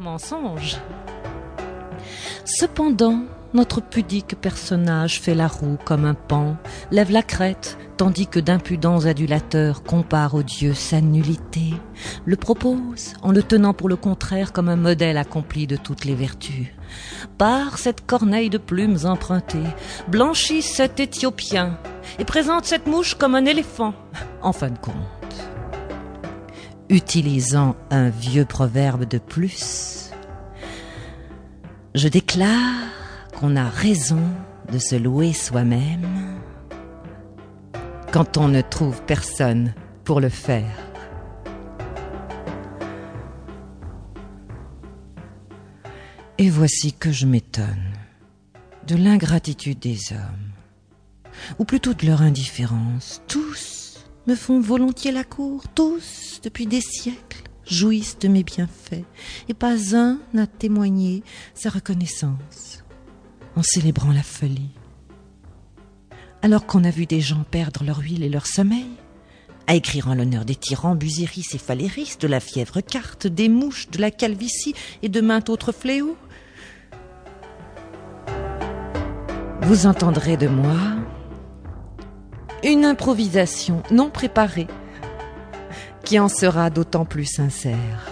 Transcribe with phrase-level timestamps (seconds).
[0.00, 0.78] mensonge.
[2.44, 3.22] Cependant,
[3.54, 6.56] notre pudique personnage fait la roue comme un pan,
[6.90, 11.74] lève la crête, tandis que d'impudents adulateurs comparent au Dieu sa nullité,
[12.26, 16.14] le propose en le tenant pour le contraire comme un modèle accompli de toutes les
[16.14, 16.68] vertus.
[17.38, 19.58] Par cette corneille de plumes empruntées,
[20.08, 21.78] blanchit cet Éthiopien
[22.18, 23.94] et présente cette mouche comme un éléphant,
[24.42, 25.17] en fin de compte.
[26.90, 30.10] Utilisant un vieux proverbe de plus,
[31.94, 32.88] je déclare
[33.38, 34.22] qu'on a raison
[34.72, 36.38] de se louer soi-même
[38.10, 40.78] quand on ne trouve personne pour le faire.
[46.38, 47.92] Et voici que je m'étonne
[48.86, 50.52] de l'ingratitude des hommes,
[51.58, 53.20] ou plutôt de leur indifférence.
[53.28, 53.77] Tous
[54.28, 59.06] me font volontiers la cour, tous, depuis des siècles, jouissent de mes bienfaits,
[59.48, 61.22] et pas un n'a témoigné
[61.54, 62.84] sa reconnaissance
[63.56, 64.68] en célébrant la folie.
[66.42, 68.90] Alors qu'on a vu des gens perdre leur huile et leur sommeil,
[69.66, 73.88] à écrire en l'honneur des tyrans, Busiris et Phaléris, de la fièvre carte, des mouches,
[73.88, 76.18] de la calvitie et de maintes autres fléaux,
[79.62, 80.97] vous entendrez de moi
[82.64, 84.66] une improvisation non préparée
[86.04, 88.10] qui en sera d'autant plus sincère.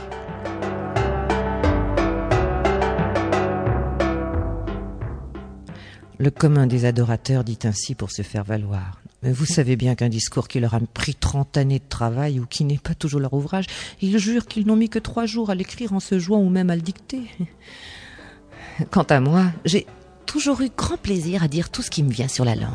[6.18, 9.00] Le commun des adorateurs dit ainsi pour se faire valoir.
[9.22, 12.46] Mais vous savez bien qu'un discours qui leur a pris trente années de travail ou
[12.46, 13.66] qui n'est pas toujours leur ouvrage,
[14.00, 16.70] ils jurent qu'ils n'ont mis que trois jours à l'écrire en se jouant ou même
[16.70, 17.22] à le dicter.
[18.90, 19.86] Quant à moi, j'ai
[20.26, 22.70] toujours eu grand plaisir à dire tout ce qui me vient sur la langue.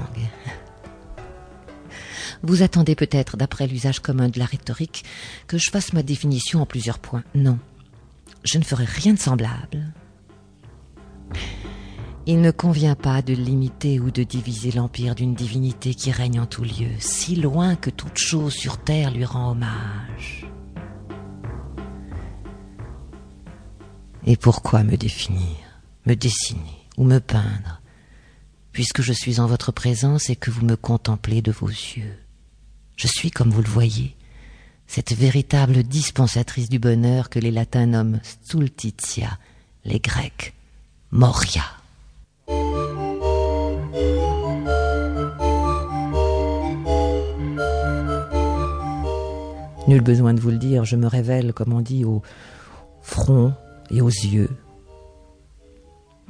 [2.43, 5.03] Vous attendez peut-être, d'après l'usage commun de la rhétorique,
[5.47, 7.23] que je fasse ma définition en plusieurs points.
[7.35, 7.59] Non,
[8.43, 9.93] je ne ferai rien de semblable.
[12.27, 16.45] Il ne convient pas de limiter ou de diviser l'empire d'une divinité qui règne en
[16.45, 20.47] tout lieu, si loin que toute chose sur terre lui rend hommage.
[24.25, 25.57] Et pourquoi me définir,
[26.05, 27.81] me dessiner ou me peindre,
[28.71, 32.17] puisque je suis en votre présence et que vous me contemplez de vos yeux?
[33.01, 34.15] Je suis, comme vous le voyez,
[34.85, 39.39] cette véritable dispensatrice du bonheur que les latins nomment stultitia,
[39.85, 40.53] les grecs
[41.09, 41.63] moria.
[49.87, 52.21] Nul besoin de vous le dire, je me révèle, comme on dit, au
[53.01, 53.55] front
[53.89, 54.51] et aux yeux.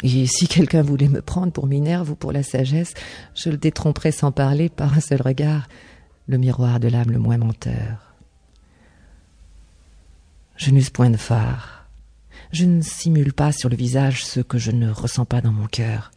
[0.04, 2.94] Et si quelqu'un voulait me prendre pour Minerve ou pour la sagesse,
[3.36, 5.68] je le détromperais sans parler par un seul regard,
[6.32, 8.16] le miroir de l'âme le moins menteur.
[10.56, 11.86] Je n'use point de phare.
[12.52, 15.68] Je ne simule pas sur le visage ce que je ne ressens pas dans mon
[15.68, 16.12] cœur.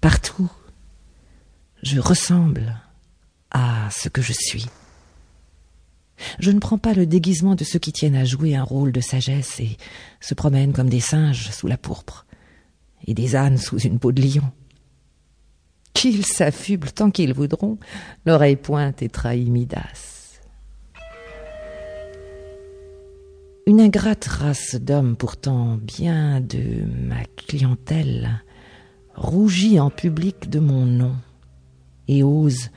[0.00, 0.50] Partout,
[1.82, 2.76] je ressemble
[3.50, 4.66] à ce que je suis.
[6.38, 9.00] Je ne prends pas le déguisement de ceux qui tiennent à jouer un rôle de
[9.00, 9.78] sagesse et
[10.20, 12.26] se promènent comme des singes sous la pourpre
[13.06, 14.50] et des ânes sous une peau de lion.
[15.98, 17.76] Qu'ils s'affublent tant qu'ils voudront,
[18.24, 20.38] l'oreille pointe et trahit Midas.
[23.66, 28.42] Une ingrate race d'hommes pourtant bien de ma clientèle
[29.16, 31.16] rougit en public de mon nom
[32.06, 32.70] et ose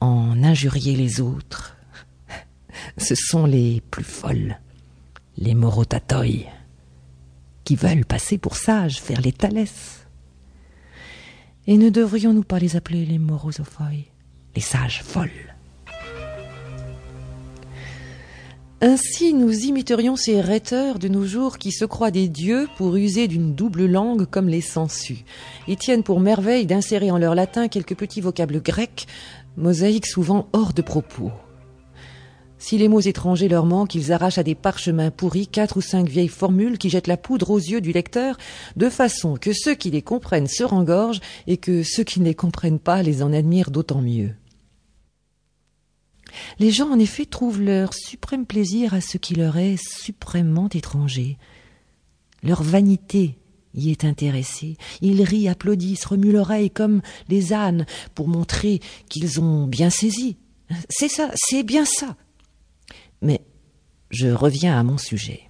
[0.00, 1.76] en injurier les autres
[2.96, 4.58] ce sont les plus folles,
[5.36, 6.50] les morotatoi,
[7.64, 10.07] qui veulent passer pour sages, faire les thalès.
[11.70, 13.88] Et ne devrions-nous pas les appeler les morosophoi,
[14.56, 15.28] les sages folles?
[18.80, 23.28] Ainsi nous imiterions ces rhéteurs de nos jours qui se croient des dieux pour user
[23.28, 25.26] d'une double langue comme les sangsues,
[25.66, 29.06] et tiennent pour merveille d'insérer en leur latin quelques petits vocables grecs,
[29.58, 31.32] mosaïques souvent hors de propos.
[32.58, 36.08] Si les mots étrangers leur manquent, ils arrachent à des parchemins pourris quatre ou cinq
[36.08, 38.36] vieilles formules qui jettent la poudre aux yeux du lecteur,
[38.76, 42.34] de façon que ceux qui les comprennent se rengorgent et que ceux qui ne les
[42.34, 44.34] comprennent pas les en admirent d'autant mieux.
[46.58, 51.38] Les gens, en effet, trouvent leur suprême plaisir à ce qui leur est suprêmement étranger.
[52.42, 53.38] Leur vanité
[53.74, 54.76] y est intéressée.
[55.00, 60.36] Ils rient, applaudissent, remuent l'oreille comme les ânes pour montrer qu'ils ont bien saisi.
[60.90, 62.16] C'est ça, c'est bien ça.
[63.20, 63.40] Mais
[64.10, 65.42] je reviens à mon sujet.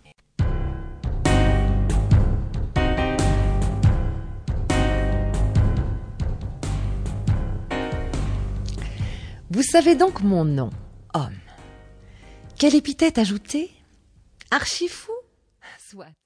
[9.51, 10.71] Vous savez donc mon nom,
[11.15, 11.39] homme.
[12.59, 13.71] Quelle épithète ajouter?
[14.51, 15.13] Archifou?
[15.79, 16.13] Soit.